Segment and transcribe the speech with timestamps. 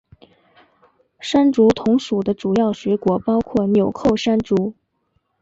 [1.19, 4.73] 山竹同属的主要水果包括钮扣山竹。